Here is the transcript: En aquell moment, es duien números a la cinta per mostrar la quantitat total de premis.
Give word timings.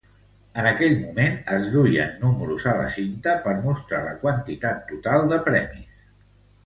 En 0.61 0.67
aquell 0.69 0.95
moment, 1.01 1.35
es 1.57 1.67
duien 1.75 2.15
números 2.23 2.65
a 2.71 2.75
la 2.79 2.87
cinta 2.95 3.35
per 3.47 3.55
mostrar 3.69 4.01
la 4.09 4.17
quantitat 4.25 4.83
total 4.95 5.31
de 5.35 5.41
premis. 5.51 6.05